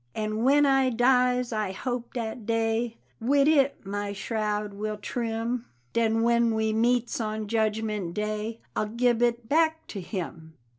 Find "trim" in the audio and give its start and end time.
4.97-5.67